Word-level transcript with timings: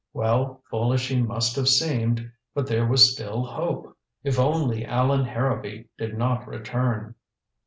Well, 0.13 0.63
foolish 0.71 1.09
he 1.09 1.21
must 1.21 1.55
have 1.57 1.67
seemed. 1.69 2.31
But 2.55 2.65
there 2.65 2.87
was 2.87 3.13
still 3.13 3.43
hope. 3.43 3.95
If 4.23 4.39
only 4.39 4.83
Allan 4.83 5.25
Harrowby 5.25 5.89
did 5.95 6.17
not 6.17 6.47
return. 6.47 7.13